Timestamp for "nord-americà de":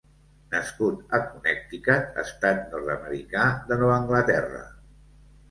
2.73-3.79